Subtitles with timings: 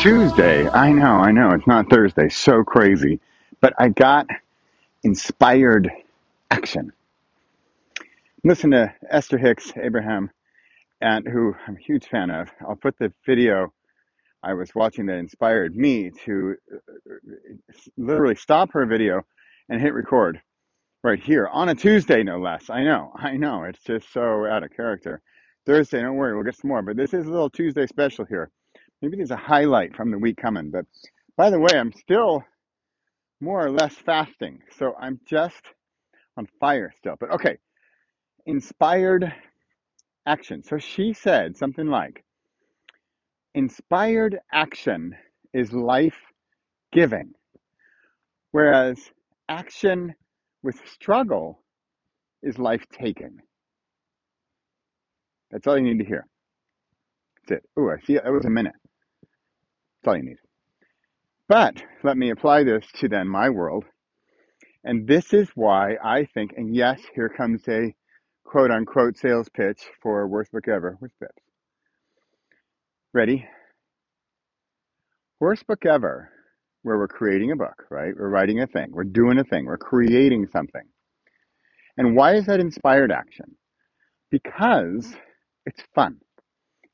[0.00, 0.66] Tuesday.
[0.66, 1.50] I know, I know.
[1.50, 2.30] It's not Thursday.
[2.30, 3.20] So crazy.
[3.60, 4.26] But I got
[5.02, 5.90] inspired
[6.50, 6.94] action.
[8.42, 10.30] Listen to Esther Hicks Abraham,
[11.02, 12.50] and who I'm a huge fan of.
[12.66, 13.74] I'll put the video
[14.42, 17.12] I was watching that inspired me to uh,
[17.98, 19.20] literally stop her video
[19.68, 20.40] and hit record
[21.04, 22.70] right here on a Tuesday, no less.
[22.70, 23.64] I know, I know.
[23.64, 25.20] It's just so out of character.
[25.66, 26.80] Thursday, don't worry, we'll get some more.
[26.80, 28.50] But this is a little Tuesday special here.
[29.02, 30.70] Maybe there's a highlight from the week coming.
[30.70, 30.86] But
[31.36, 32.44] by the way, I'm still
[33.40, 34.60] more or less fasting.
[34.78, 35.62] So I'm just
[36.36, 37.16] on fire still.
[37.18, 37.58] But okay,
[38.46, 39.32] inspired
[40.26, 40.62] action.
[40.62, 42.24] So she said something like,
[43.54, 45.16] inspired action
[45.52, 46.18] is life
[46.92, 47.32] giving,
[48.52, 48.98] whereas
[49.48, 50.14] action
[50.62, 51.62] with struggle
[52.42, 53.38] is life taking.
[55.50, 56.26] That's all you need to hear.
[57.48, 57.70] That's it.
[57.76, 58.74] Oh, I see that was a minute.
[60.02, 60.36] That's all you need.
[61.48, 63.84] But let me apply this to then my world.
[64.84, 67.94] And this is why I think, and yes, here comes a
[68.44, 71.42] quote unquote sales pitch for worst book ever with Pips.
[73.12, 73.46] Ready?
[75.38, 76.30] Worst book ever,
[76.82, 78.14] where we're creating a book, right?
[78.16, 80.84] We're writing a thing, we're doing a thing, we're creating something.
[81.96, 83.56] And why is that inspired action?
[84.30, 85.12] Because
[85.66, 86.18] it's fun.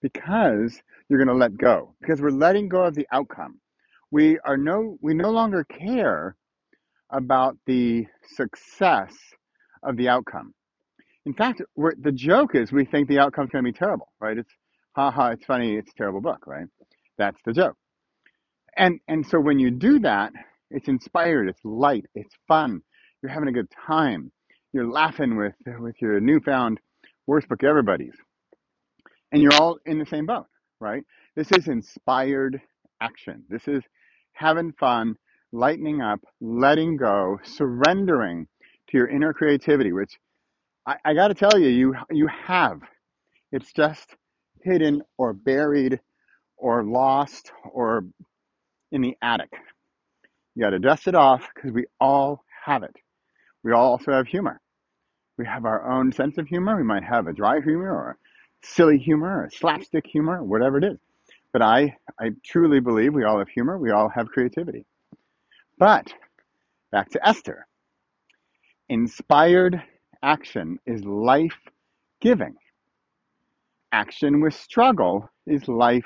[0.02, 1.94] Because you're going to let go.
[2.00, 3.60] Because we're letting go of the outcome.
[4.10, 6.36] We are no we no longer care
[7.10, 9.12] about the success
[9.82, 10.54] of the outcome.
[11.24, 14.38] In fact, the joke is we think the outcome's going to be terrible, right?
[14.38, 14.52] It's
[14.94, 16.66] haha, it's funny, it's a terrible book, right?
[17.18, 17.76] That's the joke.
[18.76, 20.32] And and so when you do that,
[20.70, 22.82] it's inspired, it's light, it's fun.
[23.22, 24.30] You're having a good time.
[24.72, 26.78] You're laughing with with your newfound
[27.26, 28.14] worst book ever buddies,
[29.32, 30.46] and you're all in the same boat,
[30.80, 31.04] right?
[31.34, 32.60] This is inspired
[33.00, 33.44] action.
[33.48, 33.82] This is
[34.32, 35.16] having fun,
[35.52, 38.46] lightening up, letting go, surrendering
[38.90, 40.18] to your inner creativity, which
[40.86, 42.80] I, I got to tell you, you you have.
[43.52, 44.14] It's just
[44.62, 46.00] hidden or buried
[46.56, 48.04] or lost or
[48.92, 49.52] in the attic.
[50.54, 52.96] You got to dust it off because we all have it.
[53.62, 54.60] We all also have humor.
[55.38, 56.76] We have our own sense of humor.
[56.76, 58.18] We might have a dry humor or
[58.66, 60.98] silly humor or slapstick humor, whatever it is.
[61.52, 63.78] But I, I truly believe we all have humor.
[63.78, 64.84] We all have creativity.
[65.78, 66.12] But
[66.90, 67.66] back to Esther.
[68.88, 69.82] Inspired
[70.22, 71.56] action is life
[72.20, 72.54] giving.
[73.92, 76.04] Action with struggle is life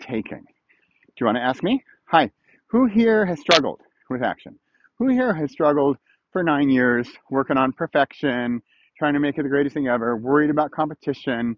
[0.00, 0.44] taking.
[0.44, 1.82] Do you want to ask me?
[2.06, 2.30] Hi.
[2.68, 3.80] Who here has struggled
[4.10, 4.58] with action?
[4.98, 5.96] Who here has struggled
[6.32, 8.60] for nine years working on perfection,
[8.98, 11.56] trying to make it the greatest thing ever, worried about competition,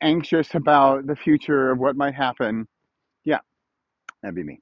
[0.00, 2.68] anxious about the future of what might happen?
[3.24, 3.40] Yeah,
[4.22, 4.60] that'd be me.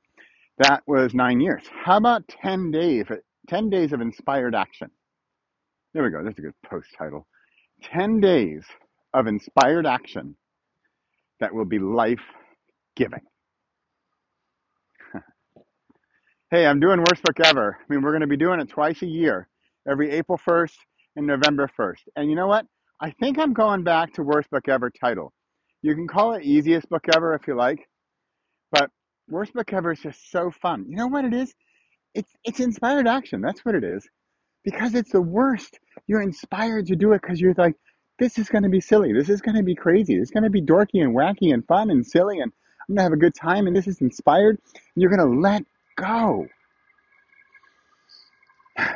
[0.59, 1.65] That was nine years.
[1.85, 3.07] How about 10 days,
[3.49, 4.91] 10 days of inspired action?
[5.93, 6.23] There we go.
[6.23, 7.27] That's a good post title.
[7.83, 8.65] 10 days
[9.13, 10.37] of inspired action
[11.41, 12.23] that will be life
[12.97, 13.21] giving.
[16.51, 17.79] hey, I'm doing Worst Book Ever.
[17.81, 19.49] I mean, we're going to be doing it twice a year,
[19.89, 20.75] every April 1st
[21.17, 22.03] and November 1st.
[22.17, 22.67] And you know what?
[23.05, 25.35] I think I'm going back to Worst Book Ever title.
[25.83, 27.87] You can call it Easiest Book Ever if you like,
[28.73, 28.91] but
[29.29, 30.87] Worst Book Ever is just so fun.
[30.89, 31.53] You know what it is?
[32.15, 33.43] It's, it's inspired action.
[33.43, 34.09] That's what it is.
[34.65, 35.79] Because it's the worst.
[36.07, 37.75] You're inspired to do it because you're like,
[38.19, 39.13] this is going to be silly.
[39.13, 40.15] This is going to be crazy.
[40.15, 42.41] It's going to be dorky and wacky and fun and silly.
[42.41, 42.53] And
[42.89, 43.67] I'm going to have a good time.
[43.67, 44.57] And this is inspired.
[44.97, 45.63] You're going to let
[45.97, 46.47] go.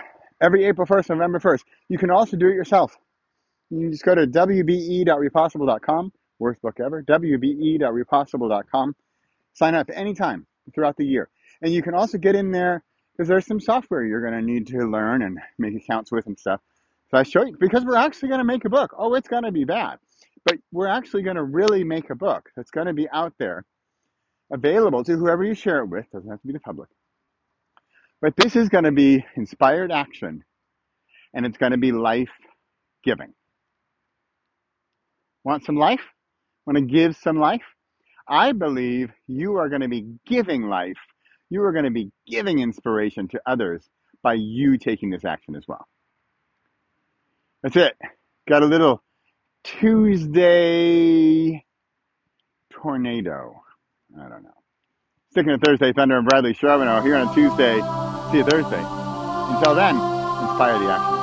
[0.40, 1.64] Every April 1st, November 1st.
[1.90, 2.96] You can also do it yourself.
[3.70, 8.96] You just go to wbe.repossible.com, worst book ever, wbe.repossible.com.
[9.52, 11.28] Sign up anytime throughout the year.
[11.60, 14.68] And you can also get in there because there's some software you're going to need
[14.68, 16.60] to learn and make accounts with and stuff.
[17.10, 18.94] So I show you because we're actually going to make a book.
[18.96, 19.98] Oh, it's going to be bad,
[20.44, 23.64] but we're actually going to really make a book that's going to be out there,
[24.52, 26.06] available to whoever you share it with.
[26.12, 26.88] Doesn't have to be the public.
[28.20, 30.44] But this is going to be inspired action,
[31.34, 32.30] and it's going to be life
[33.04, 33.32] giving.
[35.48, 36.02] Want some life?
[36.66, 37.62] Want to give some life?
[38.28, 40.98] I believe you are going to be giving life.
[41.48, 43.82] You are going to be giving inspiration to others
[44.22, 45.88] by you taking this action as well.
[47.62, 47.96] That's it.
[48.46, 49.02] Got a little
[49.64, 50.44] Tuesday
[52.68, 53.62] tornado.
[54.20, 54.50] I don't know.
[55.30, 57.76] Sticking to Thursday Thunder and Bradley Charbonneau here on Tuesday.
[58.30, 58.84] See you Thursday.
[58.84, 61.17] Until then, inspire the action.